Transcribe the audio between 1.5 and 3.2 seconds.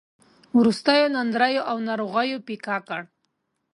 او ناروغیو پېکه کړ.